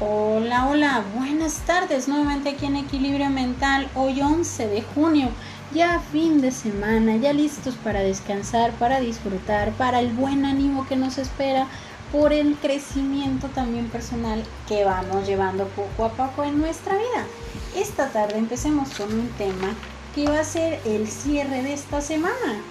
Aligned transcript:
Hola, 0.00 0.68
hola, 0.68 1.04
buenas 1.16 1.54
tardes 1.66 2.06
nuevamente 2.06 2.50
aquí 2.50 2.66
en 2.66 2.76
Equilibrio 2.76 3.30
Mental, 3.30 3.90
hoy 3.96 4.22
11 4.22 4.68
de 4.68 4.80
junio, 4.80 5.28
ya 5.74 5.98
fin 6.12 6.40
de 6.40 6.52
semana, 6.52 7.16
ya 7.16 7.32
listos 7.32 7.74
para 7.74 7.98
descansar, 7.98 8.70
para 8.74 9.00
disfrutar, 9.00 9.72
para 9.72 9.98
el 9.98 10.12
buen 10.12 10.44
ánimo 10.44 10.86
que 10.86 10.94
nos 10.94 11.18
espera, 11.18 11.66
por 12.12 12.32
el 12.32 12.54
crecimiento 12.54 13.48
también 13.48 13.88
personal 13.88 14.44
que 14.68 14.84
vamos 14.84 15.26
llevando 15.26 15.66
poco 15.66 16.04
a 16.04 16.12
poco 16.12 16.44
en 16.44 16.60
nuestra 16.60 16.94
vida. 16.94 17.26
Esta 17.74 18.08
tarde 18.10 18.38
empecemos 18.38 18.90
con 18.90 19.12
un 19.12 19.28
tema 19.30 19.74
que 20.14 20.26
va 20.26 20.38
a 20.38 20.44
ser 20.44 20.78
el 20.84 21.08
cierre 21.08 21.64
de 21.64 21.72
esta 21.72 22.00
semana, 22.02 22.62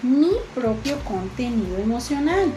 mi 0.00 0.30
propio 0.54 0.98
contenido 1.04 1.76
emocional. 1.76 2.50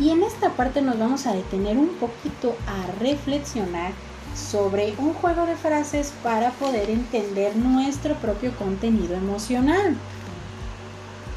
Y 0.00 0.10
en 0.10 0.24
esta 0.24 0.50
parte 0.50 0.82
nos 0.82 0.98
vamos 0.98 1.26
a 1.26 1.34
detener 1.34 1.78
un 1.78 1.90
poquito 1.94 2.56
a 2.66 3.00
reflexionar 3.00 3.92
sobre 4.34 4.94
un 4.98 5.14
juego 5.14 5.46
de 5.46 5.54
frases 5.54 6.12
para 6.22 6.50
poder 6.50 6.90
entender 6.90 7.54
nuestro 7.56 8.16
propio 8.16 8.52
contenido 8.56 9.14
emocional. 9.14 9.96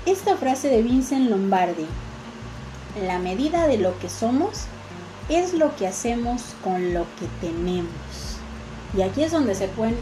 Esta 0.07 0.35
frase 0.37 0.69
de 0.69 0.81
Vincent 0.81 1.29
Lombardi, 1.29 1.85
la 3.05 3.19
medida 3.19 3.67
de 3.67 3.77
lo 3.77 3.97
que 3.99 4.09
somos 4.09 4.63
es 5.29 5.53
lo 5.53 5.75
que 5.75 5.85
hacemos 5.85 6.55
con 6.63 6.93
lo 6.93 7.05
que 7.19 7.27
tenemos. 7.41 8.37
Y 8.97 9.01
aquí 9.03 9.21
es 9.21 9.31
donde 9.31 9.53
se 9.53 9.67
puede, 9.67 9.97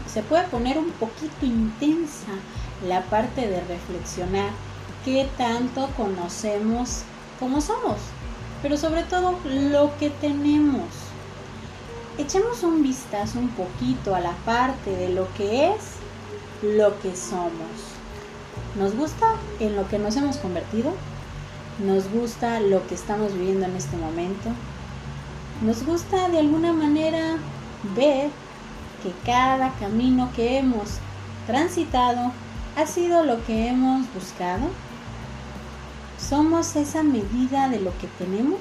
poner 0.50 0.78
un 0.78 0.90
poquito 0.92 1.44
intensa 1.44 2.32
la 2.86 3.02
parte 3.02 3.46
de 3.48 3.60
reflexionar 3.60 4.50
qué 5.04 5.28
tanto 5.36 5.90
conocemos 5.96 7.02
cómo 7.38 7.60
somos 7.60 7.98
pero 8.62 8.76
sobre 8.76 9.02
todo 9.04 9.38
lo 9.44 9.96
que 9.98 10.10
tenemos. 10.10 10.86
Echemos 12.18 12.62
un 12.62 12.82
vistazo 12.82 13.38
un 13.38 13.48
poquito 13.50 14.14
a 14.14 14.20
la 14.20 14.32
parte 14.44 14.90
de 14.90 15.10
lo 15.10 15.32
que 15.34 15.68
es 15.70 15.96
lo 16.62 16.98
que 17.00 17.14
somos. 17.14 17.96
¿Nos 18.78 18.94
gusta 18.94 19.26
en 19.60 19.76
lo 19.76 19.86
que 19.88 19.98
nos 19.98 20.16
hemos 20.16 20.38
convertido? 20.38 20.92
¿Nos 21.84 22.10
gusta 22.10 22.60
lo 22.60 22.86
que 22.86 22.94
estamos 22.94 23.34
viviendo 23.34 23.66
en 23.66 23.76
este 23.76 23.96
momento? 23.96 24.50
¿Nos 25.62 25.84
gusta 25.84 26.28
de 26.28 26.38
alguna 26.38 26.72
manera 26.72 27.36
ver 27.94 28.30
que 29.02 29.12
cada 29.24 29.72
camino 29.74 30.30
que 30.34 30.58
hemos 30.58 30.98
transitado 31.46 32.32
ha 32.76 32.86
sido 32.86 33.24
lo 33.24 33.44
que 33.44 33.68
hemos 33.68 34.06
buscado? 34.14 34.68
¿Somos 36.28 36.74
esa 36.74 37.04
medida 37.04 37.68
de 37.68 37.78
lo 37.78 37.96
que 37.98 38.08
tenemos? 38.18 38.58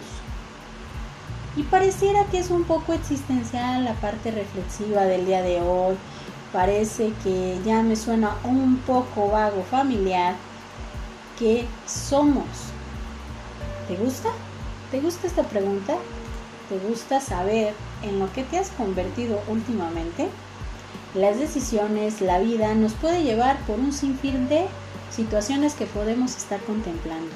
Y 1.56 1.64
pareciera 1.64 2.26
que 2.26 2.38
es 2.38 2.52
un 2.52 2.64
poco 2.64 2.94
existencial 2.94 3.86
la 3.86 3.94
parte 3.96 4.30
reflexiva 4.30 5.06
del 5.06 5.26
día 5.26 5.42
de 5.42 5.62
hoy. 5.62 5.96
Parece 6.54 7.12
que 7.24 7.58
ya 7.66 7.82
me 7.82 7.96
suena 7.96 8.36
un 8.44 8.78
poco 8.86 9.30
vago 9.30 9.64
familiar. 9.64 10.36
¿Qué 11.40 11.66
somos? 11.88 12.46
¿Te 13.88 13.96
gusta? 13.96 14.30
¿Te 14.92 15.02
gusta 15.02 15.26
esta 15.26 15.44
pregunta? 15.44 15.96
¿Te 16.70 16.78
gusta 16.88 17.20
saber 17.20 17.74
en 18.04 18.20
lo 18.20 18.32
que 18.32 18.44
te 18.44 18.60
has 18.60 18.70
convertido 18.70 19.42
últimamente? 19.48 20.30
Las 21.16 21.40
decisiones, 21.40 22.22
la 22.22 22.38
vida 22.38 22.76
nos 22.76 22.94
puede 22.94 23.24
llevar 23.24 23.58
por 23.62 23.80
un 23.80 23.92
sinfín 23.92 24.50
de 24.50 24.68
situaciones 25.10 25.74
que 25.74 25.86
podemos 25.86 26.36
estar 26.36 26.60
contemplando. 26.62 27.32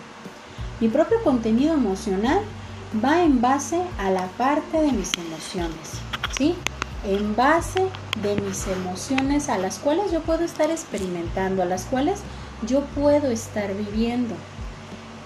Mi 0.79 0.87
propio 0.87 1.21
contenido 1.23 1.73
emocional 1.73 2.39
va 3.03 3.21
en 3.23 3.41
base 3.41 3.81
a 3.97 4.09
la 4.09 4.27
parte 4.37 4.81
de 4.81 4.91
mis 4.91 5.11
emociones, 5.17 5.99
¿sí? 6.37 6.55
En 7.05 7.35
base 7.35 7.87
de 8.21 8.35
mis 8.41 8.67
emociones 8.67 9.49
a 9.49 9.57
las 9.57 9.79
cuales 9.79 10.11
yo 10.11 10.21
puedo 10.21 10.43
estar 10.43 10.69
experimentando, 10.71 11.61
a 11.61 11.65
las 11.65 11.85
cuales 11.85 12.21
yo 12.65 12.81
puedo 12.95 13.29
estar 13.31 13.73
viviendo. 13.73 14.35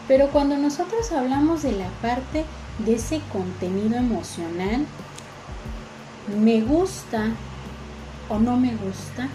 Pero 0.07 0.29
cuando 0.29 0.57
nosotros 0.57 1.11
hablamos 1.11 1.63
de 1.63 1.71
la 1.71 1.87
parte 2.01 2.45
de 2.79 2.95
ese 2.95 3.21
contenido 3.31 3.95
emocional, 3.95 4.85
me 6.39 6.61
gusta 6.61 7.31
o 8.29 8.39
no 8.39 8.57
me 8.57 8.75
gusta 8.75 9.29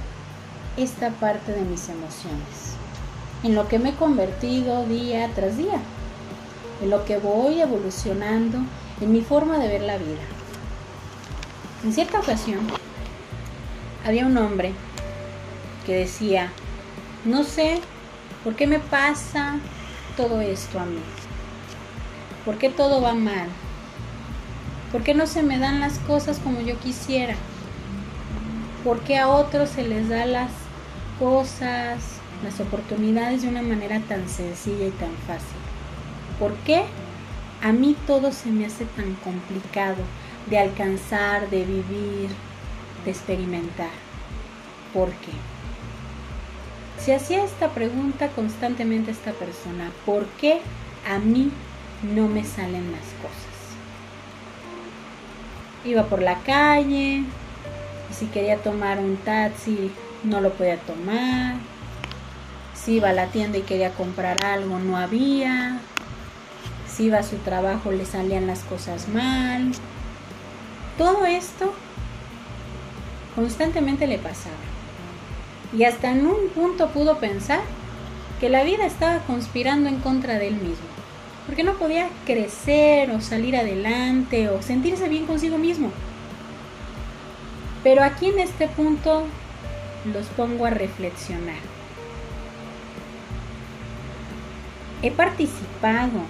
esta 0.77 1.11
parte 1.11 1.53
de 1.53 1.63
mis 1.63 1.89
emociones, 1.89 2.77
en 3.43 3.55
lo 3.55 3.69
que 3.69 3.79
me 3.79 3.91
he 3.91 3.95
convertido 3.95 4.85
día 4.87 5.31
tras 5.35 5.57
día 5.57 5.81
en 6.81 6.91
lo 6.91 7.05
que 7.05 7.19
voy 7.19 7.61
evolucionando 7.61 8.59
en 9.01 9.13
mi 9.13 9.21
forma 9.21 9.59
de 9.59 9.69
ver 9.69 9.83
la 9.83 9.99
vida. 9.99 10.23
En 11.85 11.93
cierta 11.93 12.21
ocasión, 12.21 12.67
había 14.05 14.27
un 14.27 14.37
hombre 14.37 14.73
que 15.87 15.95
decía, 15.95 16.51
no 17.25 17.45
sé 17.45 17.81
por 18.45 18.55
qué 18.55 18.67
me 18.67 18.79
pasa 18.79 19.57
todo 20.17 20.41
esto 20.41 20.81
a 20.81 20.85
mí, 20.85 21.01
por 22.45 22.59
qué 22.59 22.69
todo 22.69 23.01
va 23.01 23.15
mal, 23.15 23.49
por 24.91 25.03
qué 25.03 25.15
no 25.15 25.27
se 25.27 25.43
me 25.43 25.59
dan 25.59 25.81
las 25.81 25.99
cosas 26.01 26.39
como 26.39 26.61
yo 26.61 26.79
quisiera, 26.79 27.35
por 28.85 29.01
qué 29.01 29.19
a 29.19 29.29
otros 29.29 29.71
se 29.71 29.87
les 29.87 30.09
da 30.09 30.27
las 30.27 30.51
cosas, 31.19 32.18
las 32.43 32.61
oportunidades 32.61 33.43
de 33.43 33.49
una 33.49 33.63
manera 33.63 34.01
tan 34.01 34.29
sencilla 34.29 34.87
y 34.87 34.91
tan 34.91 35.13
fácil. 35.27 35.59
¿Por 36.39 36.55
qué 36.59 36.85
a 37.63 37.73
mí 37.73 37.97
todo 38.07 38.33
se 38.33 38.51
me 38.51 38.67
hace 38.67 38.85
tan 38.85 39.15
complicado 39.17 39.97
de 40.49 40.59
alcanzar, 40.59 41.51
de 41.51 41.65
vivir, 41.65 42.31
de 43.05 43.11
experimentar? 43.11 43.91
¿Por 44.95 45.11
qué? 45.11 45.33
Se 47.05 47.15
hacía 47.15 47.45
esta 47.45 47.71
pregunta 47.71 48.29
constantemente 48.29 49.11
esta 49.11 49.33
persona, 49.33 49.91
¿por 50.05 50.27
qué 50.41 50.61
a 51.09 51.19
mí 51.19 51.51
no 52.03 52.29
me 52.29 52.45
salen 52.45 52.93
las 52.93 53.07
cosas? 53.23 53.49
Iba 55.85 56.05
por 56.05 56.23
la 56.23 56.39
calle 56.41 57.25
si 58.11 58.27
quería 58.27 58.57
tomar 58.59 58.99
un 58.99 59.17
taxi 59.17 59.91
no 60.25 60.41
lo 60.41 60.53
podía 60.53 60.79
tomar. 60.79 61.57
Si 62.83 62.95
iba 62.95 63.11
a 63.11 63.13
la 63.13 63.27
tienda 63.27 63.59
y 63.59 63.63
quería 63.63 63.91
comprar 63.93 64.45
algo 64.45 64.79
no 64.79 64.97
había 64.97 65.81
iba 67.03 67.19
a 67.19 67.23
su 67.23 67.37
trabajo 67.37 67.93
le 67.93 68.05
salían 68.05 68.47
las 68.47 68.61
cosas 68.61 69.09
mal. 69.09 69.73
Todo 70.97 71.27
esto 71.27 71.73
constantemente 73.35 74.07
le 74.07 74.19
pasaba. 74.19 74.57
Y 75.77 75.85
hasta 75.85 76.11
en 76.11 76.27
un 76.27 76.49
punto 76.55 76.89
pudo 76.89 77.19
pensar 77.19 77.61
que 78.41 78.49
la 78.49 78.65
vida 78.65 78.87
estaba 78.87 79.19
conspirando 79.21 79.89
en 79.89 80.01
contra 80.01 80.39
de 80.39 80.49
él 80.49 80.55
mismo. 80.55 80.87
Porque 81.47 81.63
no 81.63 81.75
podía 81.75 82.09
crecer 82.27 83.11
o 83.11 83.21
salir 83.21 83.57
adelante 83.57 84.49
o 84.49 84.63
sentirse 84.63 85.09
bien 85.09 85.27
consigo 85.27 85.59
mismo. 85.59 85.91
Pero 87.83 88.03
aquí 88.03 88.27
en 88.27 88.41
este 88.41 88.67
punto 88.69 89.25
los 90.13 90.27
pongo 90.29 90.67
a 90.67 90.71
reflexionar. 90.71 91.57
He 95.03 95.11
participado 95.11 96.21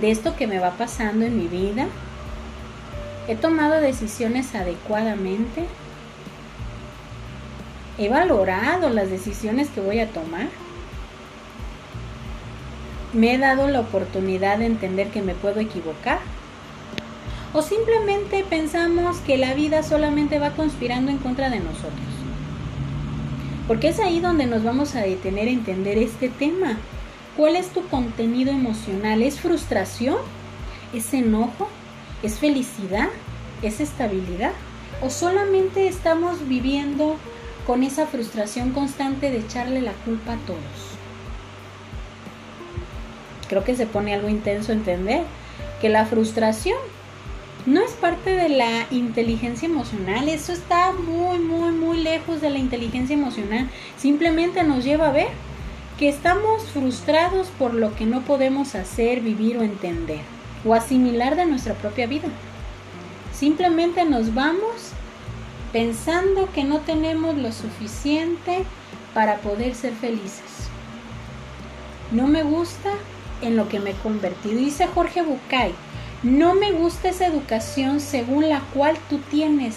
de 0.00 0.10
esto 0.10 0.36
que 0.36 0.46
me 0.46 0.58
va 0.58 0.72
pasando 0.72 1.24
en 1.24 1.36
mi 1.36 1.48
vida? 1.48 1.86
¿He 3.28 3.36
tomado 3.36 3.80
decisiones 3.80 4.54
adecuadamente? 4.54 5.64
¿He 7.98 8.08
valorado 8.08 8.88
las 8.88 9.10
decisiones 9.10 9.68
que 9.68 9.80
voy 9.80 10.00
a 10.00 10.08
tomar? 10.08 10.48
¿Me 13.12 13.34
he 13.34 13.38
dado 13.38 13.68
la 13.68 13.80
oportunidad 13.80 14.58
de 14.58 14.66
entender 14.66 15.08
que 15.08 15.20
me 15.20 15.34
puedo 15.34 15.60
equivocar? 15.60 16.20
¿O 17.52 17.62
simplemente 17.62 18.44
pensamos 18.48 19.18
que 19.18 19.36
la 19.36 19.54
vida 19.54 19.82
solamente 19.82 20.38
va 20.38 20.50
conspirando 20.50 21.10
en 21.10 21.18
contra 21.18 21.50
de 21.50 21.58
nosotros? 21.58 21.92
Porque 23.66 23.88
es 23.88 23.98
ahí 23.98 24.20
donde 24.20 24.46
nos 24.46 24.62
vamos 24.62 24.94
a 24.94 25.00
detener 25.00 25.48
a 25.48 25.52
entender 25.52 25.98
este 25.98 26.28
tema. 26.28 26.78
¿Cuál 27.40 27.56
es 27.56 27.68
tu 27.68 27.88
contenido 27.88 28.52
emocional? 28.52 29.22
¿Es 29.22 29.40
frustración? 29.40 30.18
¿Es 30.92 31.14
enojo? 31.14 31.70
¿Es 32.22 32.38
felicidad? 32.38 33.08
¿Es 33.62 33.80
estabilidad? 33.80 34.52
¿O 35.00 35.08
solamente 35.08 35.88
estamos 35.88 36.46
viviendo 36.46 37.16
con 37.66 37.82
esa 37.82 38.06
frustración 38.06 38.72
constante 38.72 39.30
de 39.30 39.38
echarle 39.38 39.80
la 39.80 39.92
culpa 40.04 40.34
a 40.34 40.36
todos? 40.46 40.60
Creo 43.48 43.64
que 43.64 43.74
se 43.74 43.86
pone 43.86 44.12
algo 44.12 44.28
intenso 44.28 44.72
entender 44.72 45.22
que 45.80 45.88
la 45.88 46.04
frustración 46.04 46.76
no 47.64 47.80
es 47.80 47.92
parte 47.92 48.36
de 48.36 48.50
la 48.50 48.86
inteligencia 48.90 49.64
emocional, 49.64 50.28
eso 50.28 50.52
está 50.52 50.92
muy, 50.92 51.38
muy, 51.38 51.72
muy 51.72 52.02
lejos 52.02 52.42
de 52.42 52.50
la 52.50 52.58
inteligencia 52.58 53.14
emocional, 53.14 53.70
simplemente 53.96 54.62
nos 54.62 54.84
lleva 54.84 55.08
a 55.08 55.12
ver 55.12 55.28
que 56.00 56.08
estamos 56.08 56.62
frustrados 56.70 57.48
por 57.58 57.74
lo 57.74 57.94
que 57.94 58.06
no 58.06 58.22
podemos 58.22 58.74
hacer, 58.74 59.20
vivir 59.20 59.58
o 59.58 59.62
entender 59.62 60.22
o 60.64 60.72
asimilar 60.72 61.36
de 61.36 61.44
nuestra 61.44 61.74
propia 61.74 62.06
vida. 62.06 62.28
Simplemente 63.34 64.06
nos 64.06 64.32
vamos 64.32 64.92
pensando 65.74 66.48
que 66.54 66.64
no 66.64 66.78
tenemos 66.78 67.36
lo 67.36 67.52
suficiente 67.52 68.64
para 69.12 69.40
poder 69.40 69.74
ser 69.74 69.92
felices. 69.92 70.70
No 72.12 72.26
me 72.26 72.44
gusta 72.44 72.92
en 73.42 73.58
lo 73.58 73.68
que 73.68 73.78
me 73.78 73.90
he 73.90 73.94
convertido. 73.96 74.56
Dice 74.56 74.86
Jorge 74.86 75.20
Bucay, 75.20 75.74
no 76.22 76.54
me 76.54 76.72
gusta 76.72 77.10
esa 77.10 77.26
educación 77.26 78.00
según 78.00 78.48
la 78.48 78.60
cual 78.72 78.96
tú 79.10 79.18
tienes 79.30 79.76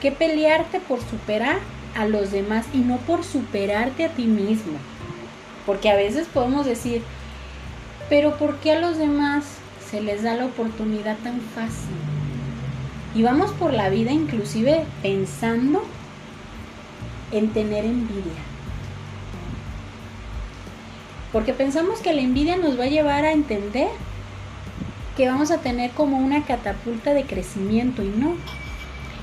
que 0.00 0.12
pelearte 0.12 0.78
por 0.78 1.00
superar 1.00 1.58
a 1.96 2.06
los 2.06 2.30
demás 2.30 2.64
y 2.72 2.78
no 2.78 2.98
por 2.98 3.24
superarte 3.24 4.04
a 4.04 4.10
ti 4.10 4.26
mismo. 4.26 4.78
Porque 5.66 5.90
a 5.90 5.96
veces 5.96 6.26
podemos 6.26 6.66
decir, 6.66 7.02
pero 8.08 8.36
¿por 8.36 8.58
qué 8.58 8.72
a 8.72 8.80
los 8.80 8.98
demás 8.98 9.44
se 9.90 10.00
les 10.00 10.22
da 10.22 10.34
la 10.34 10.46
oportunidad 10.46 11.16
tan 11.18 11.40
fácil? 11.40 11.96
Y 13.14 13.22
vamos 13.22 13.52
por 13.52 13.72
la 13.72 13.88
vida 13.88 14.12
inclusive 14.12 14.84
pensando 15.02 15.82
en 17.32 17.48
tener 17.50 17.84
envidia. 17.84 18.42
Porque 21.32 21.52
pensamos 21.52 22.00
que 22.00 22.12
la 22.12 22.20
envidia 22.20 22.56
nos 22.56 22.78
va 22.78 22.84
a 22.84 22.88
llevar 22.88 23.24
a 23.24 23.32
entender 23.32 23.88
que 25.16 25.28
vamos 25.28 25.50
a 25.50 25.58
tener 25.58 25.90
como 25.92 26.18
una 26.18 26.44
catapulta 26.44 27.14
de 27.14 27.24
crecimiento 27.24 28.02
y 28.02 28.08
no. 28.08 28.34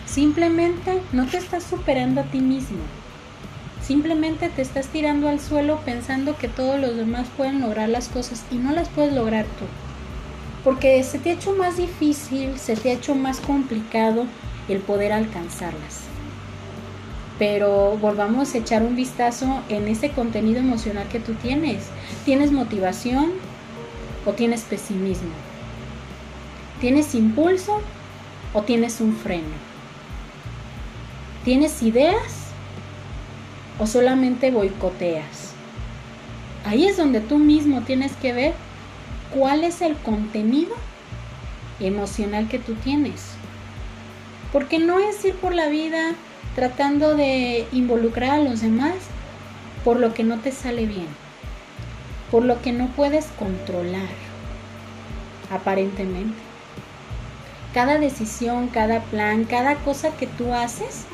Simplemente 0.05 1.01
no 1.11 1.25
te 1.27 1.37
estás 1.37 1.63
superando 1.63 2.21
a 2.21 2.25
ti 2.25 2.39
mismo. 2.39 2.79
Simplemente 3.85 4.49
te 4.49 4.61
estás 4.61 4.87
tirando 4.87 5.27
al 5.27 5.39
suelo 5.39 5.79
pensando 5.85 6.37
que 6.37 6.47
todos 6.47 6.79
los 6.79 6.95
demás 6.95 7.27
pueden 7.35 7.61
lograr 7.61 7.89
las 7.89 8.09
cosas 8.09 8.43
y 8.51 8.55
no 8.55 8.71
las 8.71 8.89
puedes 8.89 9.13
lograr 9.13 9.45
tú 9.45 9.65
porque 10.63 11.03
se 11.03 11.19
te 11.19 11.31
ha 11.31 11.33
hecho 11.33 11.55
más 11.55 11.77
difícil, 11.77 12.57
se 12.59 12.75
te 12.75 12.91
ha 12.91 12.93
hecho 12.93 13.15
más 13.15 13.39
complicado 13.39 14.25
el 14.67 14.79
poder 14.79 15.11
alcanzarlas. 15.11 16.01
Pero 17.39 17.97
volvamos 17.97 18.53
a 18.53 18.59
echar 18.59 18.83
un 18.83 18.95
vistazo 18.95 19.61
en 19.69 19.87
ese 19.87 20.11
contenido 20.11 20.59
emocional 20.59 21.07
que 21.07 21.19
tú 21.19 21.33
tienes. 21.33 21.85
¿Tienes 22.25 22.51
motivación 22.51 23.31
o 24.25 24.33
tienes 24.33 24.61
pesimismo? 24.61 25.31
¿Tienes 26.79 27.15
impulso 27.15 27.81
o 28.53 28.61
tienes 28.61 29.01
un 29.01 29.15
freno? 29.15 29.71
¿Tienes 31.43 31.81
ideas 31.81 32.40
o 33.81 33.87
solamente 33.87 34.51
boicoteas? 34.51 35.53
Ahí 36.65 36.85
es 36.85 36.97
donde 36.97 37.19
tú 37.19 37.39
mismo 37.39 37.81
tienes 37.81 38.11
que 38.13 38.31
ver 38.31 38.53
cuál 39.33 39.63
es 39.63 39.81
el 39.81 39.95
contenido 39.97 40.75
emocional 41.79 42.47
que 42.47 42.59
tú 42.59 42.75
tienes. 42.75 43.23
Porque 44.53 44.77
no 44.77 44.99
es 44.99 45.25
ir 45.25 45.33
por 45.33 45.55
la 45.55 45.67
vida 45.67 46.11
tratando 46.55 47.15
de 47.15 47.65
involucrar 47.71 48.31
a 48.31 48.43
los 48.43 48.61
demás 48.61 48.93
por 49.83 49.99
lo 49.99 50.13
que 50.13 50.23
no 50.23 50.37
te 50.39 50.51
sale 50.51 50.85
bien, 50.85 51.07
por 52.29 52.45
lo 52.45 52.61
que 52.61 52.73
no 52.73 52.87
puedes 52.89 53.25
controlar, 53.39 54.09
aparentemente. 55.49 56.37
Cada 57.73 57.97
decisión, 57.97 58.67
cada 58.67 58.99
plan, 58.99 59.45
cada 59.45 59.75
cosa 59.75 60.15
que 60.17 60.27
tú 60.27 60.53
haces 60.53 61.05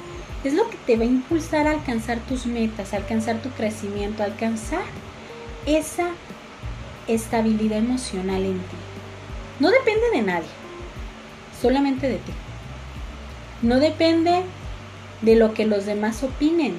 es 0.44 0.54
lo 0.54 0.70
que 0.70 0.78
te 0.78 0.96
va 0.96 1.04
a 1.04 1.08
impulsar 1.08 1.68
a 1.68 1.72
alcanzar 1.72 2.20
tus 2.20 2.46
metas, 2.46 2.94
a 2.94 2.98
alcanzar 2.98 3.38
tu 3.42 3.50
crecimiento, 3.50 4.24
a 4.24 4.28
alcanzar 4.28 4.84
esa 5.66 6.10
estabilidad 7.08 7.80
emocional 7.80 8.44
en 8.44 8.60
ti. 8.60 8.76
No 9.60 9.70
depende 9.70 10.10
de 10.14 10.22
nadie, 10.22 10.50
solamente 11.62 12.08
de 12.08 12.18
ti. 12.18 12.32
No 13.62 13.80
depende 13.80 14.44
de 15.22 15.36
lo 15.36 15.54
que 15.54 15.66
los 15.66 15.86
demás 15.86 16.24
opinen, 16.24 16.78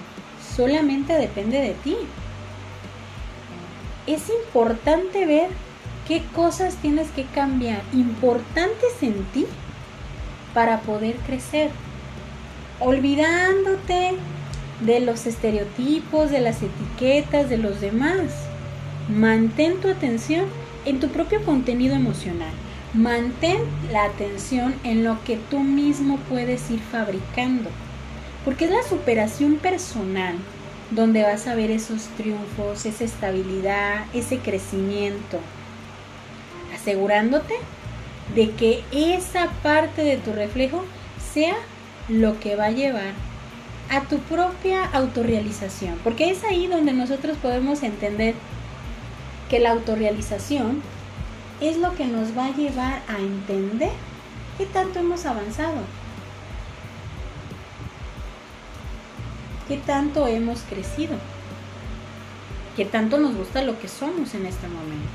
solamente 0.57 1.15
depende 1.15 1.61
de 1.61 1.75
ti. 1.75 1.97
Es 4.07 4.31
importante 4.31 5.27
ver 5.27 5.51
qué 6.07 6.23
cosas 6.35 6.77
tienes 6.77 7.11
que 7.11 7.25
cambiar, 7.25 7.83
importantes 7.93 9.03
en 9.03 9.25
ti, 9.33 9.47
para 10.55 10.81
poder 10.81 11.17
crecer, 11.17 11.71
olvidándote 12.81 14.13
de 14.81 15.01
los 15.01 15.27
estereotipos, 15.27 16.31
de 16.31 16.41
las 16.41 16.63
etiquetas 16.63 17.49
de 17.49 17.59
los 17.59 17.81
demás 17.81 18.49
Mantén 19.09 19.81
tu 19.81 19.89
atención 19.89 20.45
en 20.85 21.01
tu 21.01 21.09
propio 21.09 21.43
contenido 21.43 21.95
emocional. 21.95 22.53
Mantén 22.93 23.57
la 23.91 24.05
atención 24.05 24.75
en 24.85 25.03
lo 25.03 25.25
que 25.25 25.39
tú 25.51 25.61
mismo 25.61 26.19
puedes 26.29 26.71
ir 26.71 26.81
fabricando. 26.81 27.71
Porque 28.45 28.67
es 28.67 28.71
la 28.71 28.83
superación 28.83 29.57
personal 29.57 30.37
donde 30.91 31.23
vas 31.23 31.47
a 31.47 31.55
ver 31.55 31.71
esos 31.71 32.03
triunfos, 32.19 32.85
esa 32.85 33.05
estabilidad, 33.05 34.05
ese 34.13 34.41
crecimiento. 34.41 35.39
Asegurándote 36.75 37.55
de 38.35 38.51
que 38.51 38.85
esa 38.93 39.49
parte 39.63 40.05
de 40.05 40.19
tu 40.19 40.35
reflejo 40.35 40.85
sea 41.33 41.57
lo 42.09 42.39
que 42.41 42.57
va 42.57 42.67
a 42.67 42.71
llevar 42.71 43.13
a 43.91 44.03
tu 44.03 44.19
propia 44.19 44.85
autorrealización. 44.85 45.99
Porque 46.05 46.31
es 46.31 46.45
ahí 46.45 46.67
donde 46.67 46.93
nosotros 46.93 47.37
podemos 47.39 47.83
entender 47.83 48.35
que 49.49 49.61
la 49.61 49.71
autorrealización 49.71 50.83
es 51.61 51.79
lo 51.79 51.95
que 51.95 52.05
nos 52.07 52.37
va 52.37 52.47
a 52.47 52.57
llevar 52.57 53.03
a 53.09 53.19
entender 53.19 53.91
qué 54.57 54.67
tanto 54.67 54.99
hemos 54.99 55.27
avanzado, 55.27 55.83
qué 59.67 59.77
tanto 59.77 60.27
hemos 60.27 60.61
crecido, 60.63 61.17
qué 62.77 62.85
tanto 62.85 63.19
nos 63.19 63.35
gusta 63.35 63.63
lo 63.63 63.79
que 63.79 63.89
somos 63.89 64.35
en 64.35 64.47
este 64.47 64.69
momento. 64.69 65.09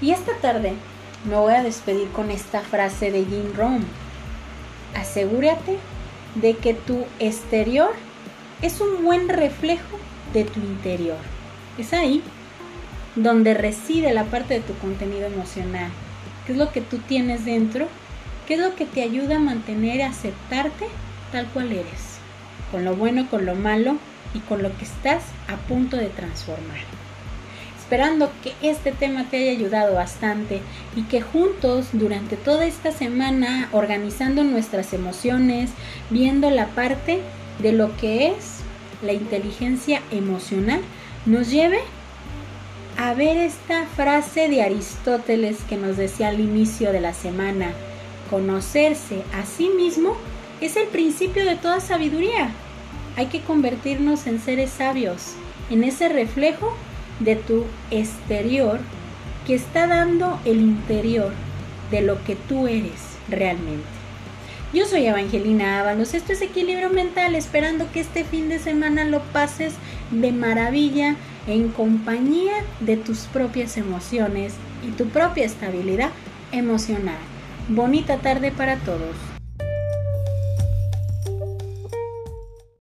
Y 0.00 0.10
esta 0.10 0.32
tarde 0.36 0.74
me 1.28 1.36
voy 1.36 1.54
a 1.54 1.62
despedir 1.62 2.08
con 2.10 2.30
esta 2.30 2.60
frase 2.60 3.10
de 3.10 3.24
Jim 3.24 3.52
Rohn. 3.56 3.84
Asegúrate 4.94 5.78
de 6.34 6.56
que 6.56 6.74
tu 6.74 7.04
exterior 7.18 7.90
es 8.62 8.80
un 8.80 9.04
buen 9.04 9.28
reflejo 9.28 9.98
de 10.32 10.44
tu 10.44 10.60
interior. 10.60 11.18
Es 11.78 11.92
ahí 11.92 12.22
donde 13.16 13.54
reside 13.54 14.12
la 14.12 14.24
parte 14.24 14.54
de 14.54 14.60
tu 14.60 14.74
contenido 14.74 15.26
emocional. 15.26 15.90
¿Qué 16.46 16.52
es 16.52 16.58
lo 16.58 16.72
que 16.72 16.80
tú 16.80 16.98
tienes 16.98 17.44
dentro? 17.44 17.88
¿Qué 18.46 18.54
es 18.54 18.60
lo 18.60 18.74
que 18.74 18.86
te 18.86 19.02
ayuda 19.02 19.36
a 19.36 19.40
mantener 19.40 19.96
y 19.96 20.02
aceptarte 20.02 20.86
tal 21.32 21.46
cual 21.48 21.72
eres? 21.72 22.18
Con 22.70 22.84
lo 22.84 22.96
bueno, 22.96 23.28
con 23.28 23.46
lo 23.46 23.54
malo 23.54 23.96
y 24.34 24.40
con 24.40 24.62
lo 24.62 24.76
que 24.76 24.84
estás 24.84 25.22
a 25.48 25.56
punto 25.56 25.96
de 25.96 26.08
transformar. 26.08 26.99
Esperando 27.90 28.30
que 28.44 28.52
este 28.62 28.92
tema 28.92 29.24
te 29.28 29.38
haya 29.38 29.50
ayudado 29.50 29.96
bastante 29.96 30.60
y 30.94 31.02
que 31.02 31.20
juntos 31.20 31.88
durante 31.92 32.36
toda 32.36 32.64
esta 32.64 32.92
semana 32.92 33.68
organizando 33.72 34.44
nuestras 34.44 34.92
emociones, 34.92 35.70
viendo 36.08 36.50
la 36.50 36.68
parte 36.68 37.18
de 37.58 37.72
lo 37.72 37.96
que 37.96 38.28
es 38.28 38.60
la 39.02 39.12
inteligencia 39.12 40.02
emocional, 40.12 40.80
nos 41.26 41.50
lleve 41.50 41.80
a 42.96 43.12
ver 43.14 43.36
esta 43.36 43.84
frase 43.96 44.48
de 44.48 44.62
Aristóteles 44.62 45.56
que 45.68 45.76
nos 45.76 45.96
decía 45.96 46.28
al 46.28 46.38
inicio 46.38 46.92
de 46.92 47.00
la 47.00 47.12
semana. 47.12 47.72
Conocerse 48.30 49.24
a 49.34 49.44
sí 49.44 49.68
mismo 49.68 50.16
es 50.60 50.76
el 50.76 50.86
principio 50.86 51.44
de 51.44 51.56
toda 51.56 51.80
sabiduría. 51.80 52.52
Hay 53.16 53.26
que 53.26 53.40
convertirnos 53.40 54.28
en 54.28 54.40
seres 54.40 54.70
sabios, 54.70 55.32
en 55.70 55.82
ese 55.82 56.08
reflejo 56.08 56.72
de 57.20 57.36
tu 57.36 57.64
exterior 57.90 58.80
que 59.46 59.54
está 59.54 59.86
dando 59.86 60.38
el 60.44 60.60
interior 60.60 61.32
de 61.90 62.02
lo 62.02 62.22
que 62.24 62.36
tú 62.36 62.66
eres 62.66 63.16
realmente. 63.28 63.86
Yo 64.72 64.86
soy 64.86 65.06
Evangelina 65.06 65.80
Ábalos, 65.80 66.14
esto 66.14 66.32
es 66.32 66.42
Equilibrio 66.42 66.90
Mental, 66.90 67.34
esperando 67.34 67.90
que 67.90 68.00
este 68.00 68.24
fin 68.24 68.48
de 68.48 68.60
semana 68.60 69.04
lo 69.04 69.20
pases 69.20 69.74
de 70.12 70.30
maravilla 70.30 71.16
en 71.48 71.70
compañía 71.70 72.52
de 72.78 72.96
tus 72.96 73.20
propias 73.20 73.76
emociones 73.76 74.54
y 74.86 74.92
tu 74.92 75.08
propia 75.08 75.44
estabilidad 75.44 76.10
emocional. 76.52 77.18
Bonita 77.68 78.18
tarde 78.18 78.52
para 78.52 78.76
todos. 78.76 79.29